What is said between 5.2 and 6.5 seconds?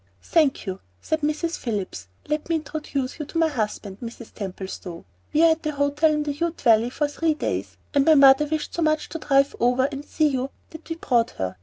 We are at the hotel in the